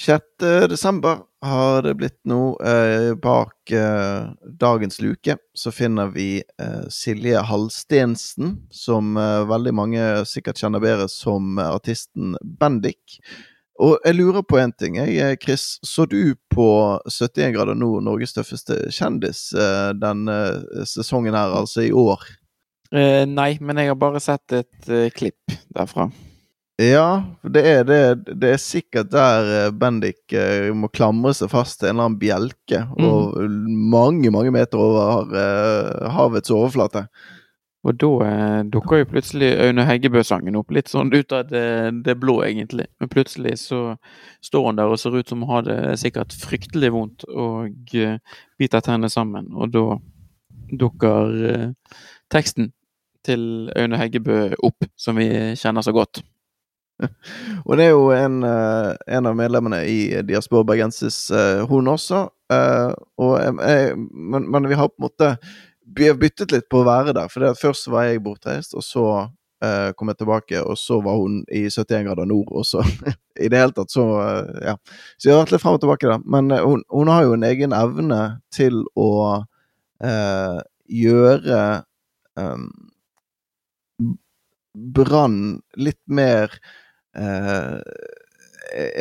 [0.00, 0.22] 6.
[0.70, 2.60] desember har det blitt nå.
[2.62, 10.04] Eh, bak eh, dagens luke så finner vi eh, Silje Halstensen, som eh, veldig mange
[10.26, 13.18] sikkert kjenner bedre som artisten Bendik.
[13.78, 15.78] Og jeg lurer på en ting, jeg, eh, Chris.
[15.86, 16.68] Så du på
[17.06, 20.38] 71 grader nå, Norges tøffeste kjendis, eh, denne
[20.86, 22.22] sesongen her, altså i år?
[22.88, 26.06] nei, men jeg har bare sett et klipp derfra.
[26.78, 28.02] Ja, det er det.
[28.38, 32.20] Det er sikkert der eh, Bendik uh, må klamre seg fast til en eller annen
[32.20, 33.08] bjelke mm.
[33.08, 33.56] og
[33.90, 37.08] mange, mange meter over uh, havets overflate.
[37.82, 38.30] Og da
[38.70, 41.66] dukker jo plutselig Aune Heggebø-sangen opp, litt sånn ut av det,
[42.06, 42.86] det, blå, egentlig.
[43.00, 43.82] Men plutselig så
[44.44, 47.94] står hun der og ser ut som hun har det sikkert fryktelig vondt og
[48.58, 49.46] biter tennene sammen.
[49.54, 49.84] Og da
[50.82, 51.70] dukker
[52.34, 52.72] teksten
[53.24, 56.20] til Aune Heggebø opp, som vi kjenner så godt.
[57.66, 62.26] og det er jo en, uh, en av medlemmene i Diaspora Bergensis, uh, hun også.
[62.48, 65.26] Og jeg, men, men, vi har på en måte
[65.98, 67.28] Vi har byttet litt på å være der.
[67.28, 69.04] For først var jeg bortreist, og så
[69.98, 72.84] kom jeg tilbake, og så var hun i 71 grader nord, og så
[73.44, 74.06] I det hele tatt, så
[74.62, 74.76] Ja.
[75.18, 76.24] Så jeg har vært litt fram og tilbake der.
[76.24, 78.22] Men hun, hun, har jo en egen evne
[78.54, 79.10] til å
[80.88, 81.62] gjøre
[82.38, 82.62] eh,
[84.78, 86.52] Brann litt mer
[87.16, 87.78] eh,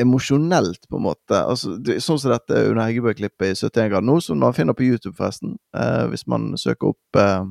[0.02, 1.40] emosjonelt, på en måte.
[1.44, 4.86] Altså, det, sånn som dette under Heggebø-klippet i 71 grader nå, som man finner på
[4.88, 5.58] YouTube, forresten.
[5.78, 7.48] Eh, hvis man søker opp eh,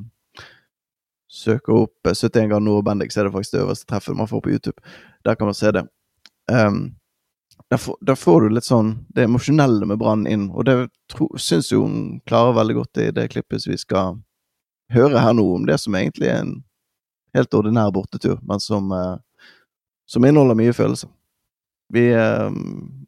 [1.27, 4.29] Søker opp 71 grader nord og Bendik, så er det faktisk det øverste treffet man
[4.29, 4.93] får på YouTube.
[5.27, 5.83] Der kan man se det.
[6.47, 6.95] Um,
[7.69, 10.77] der, der, får du litt sånn det emosjonelle med Brann inn, og det
[11.35, 14.21] syns jo hun klarer veldig godt i det klippet som vi skal
[14.95, 16.53] høre her nå, om det som egentlig er en
[17.35, 19.19] helt ordinær bortetur, men som uh,
[20.07, 21.11] som inneholder mye følelser.
[21.93, 22.49] Vi, eh,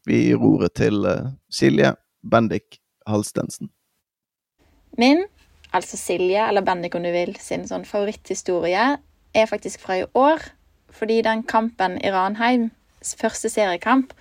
[0.08, 3.70] vi gir ordet til eh, Silje Bendik Halstensen.
[4.98, 5.26] Min,
[5.72, 8.98] altså Silje, eller Bendik om du vil, sin sånn favoritthistorie
[9.36, 10.44] er faktisk fra i år.
[10.90, 12.72] Fordi den kampen i Ranheim,
[13.20, 14.14] første seriekamp,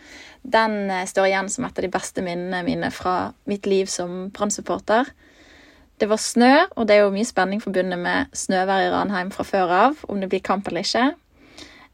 [0.43, 4.29] den eh, står igjen som et av de beste minnene mine fra mitt liv som
[4.35, 5.11] Brann-supporter.
[5.99, 9.47] Det var snø, og det er jo mye spenning forbundet med snøvær i Ranheim fra
[9.47, 11.09] før av, om det blir kamp eller ikke.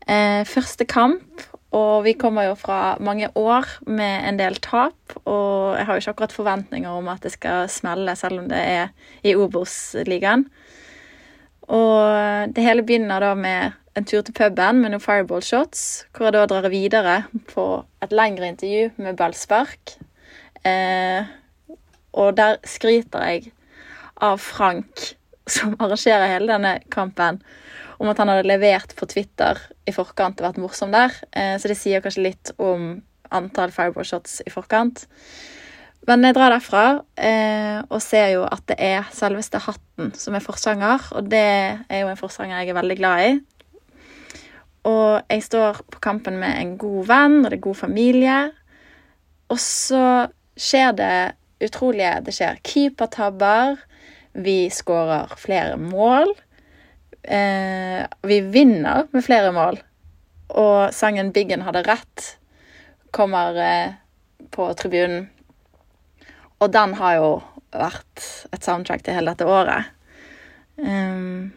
[0.05, 1.45] Eh, første kamp,
[1.75, 5.17] og vi kommer jo fra mange år med en del tap.
[5.25, 8.61] Og jeg har jo ikke akkurat forventninger om at det skal smelle, selv om det
[8.61, 8.93] er
[9.25, 10.47] i Obos-ligaen.
[11.65, 16.29] Og det hele begynner da med en tur til puben med noen fireball shots, hvor
[16.29, 17.17] jeg da drar videre
[17.51, 17.67] på
[18.05, 19.97] et lengre intervju med ballspark.
[20.67, 21.27] Eh,
[22.15, 23.53] og der skryter jeg
[24.23, 25.15] av Frank,
[25.47, 27.41] som arrangerer hele denne kampen
[28.03, 31.15] om at han hadde levert på Twitter i forkant og vært morsom der.
[31.33, 32.97] Eh, så det sier kanskje litt om
[33.35, 35.07] antall fireball shots i forkant.
[36.05, 36.85] Men jeg drar derfra
[37.17, 41.07] eh, og ser jo at det er selveste Hatten som er forsanger.
[41.17, 41.47] Og det
[41.89, 43.33] er jo en forsanger jeg er veldig glad i.
[44.85, 48.39] Og jeg står på kampen med en god venn, og det er god familie.
[49.49, 50.05] Og så
[50.61, 51.17] skjer det
[51.65, 52.19] utrolige.
[52.27, 53.79] Det skjer keepertabber.
[54.35, 56.35] Vi skårer flere mål.
[57.23, 59.79] Eh, vi vinner med flere mål.
[60.49, 62.37] Og sangen 'Biggen hadde rett'
[63.11, 63.93] kommer eh,
[64.51, 65.29] på tribunen.
[66.59, 67.43] Og den har jo
[67.75, 68.23] vært
[68.53, 69.91] et soundtrack til hele dette året.
[70.77, 71.53] Um,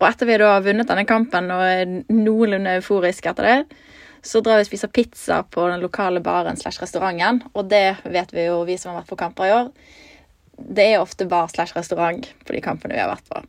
[0.00, 3.78] og etter vi da har vunnet denne kampen og er noenlunde euforisk etter det,
[4.22, 7.42] så drar vi og spiser pizza på den lokale baren slash restauranten.
[7.54, 9.70] Og det vet vi jo, vi som har vært på kamper i år.
[10.60, 13.42] Det er ofte bar slash restaurant på de kampene vi har vært på.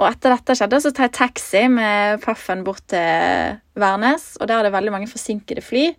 [0.00, 4.32] Og etter dette skjedde, så tar jeg taxi med Paffen bort til Værnes.
[4.40, 5.90] Og der er det veldig mange forsinkede fly.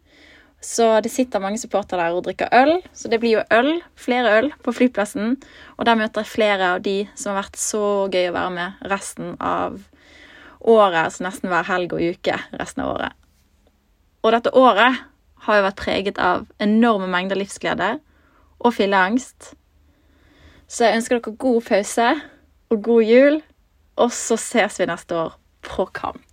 [0.61, 2.79] Så det sitter mange supportere der og drikker øl.
[2.93, 5.37] Så det blir jo øl, flere øl, på flyplassen.
[5.77, 8.83] Og der møter jeg flere av de som har vært så gøy å være med
[8.89, 9.79] resten av
[10.61, 10.99] året.
[11.05, 13.17] Altså nesten hver helg og uke resten av året.
[14.21, 15.01] Og dette året
[15.45, 17.95] har jo vært preget av enorme mengder livsglede
[18.61, 19.55] og fylleangst.
[20.71, 22.11] Så jeg ønsker dere god pause
[22.71, 23.41] og god jul.
[23.99, 25.35] Og så ses vi neste år
[25.67, 26.30] på kamp.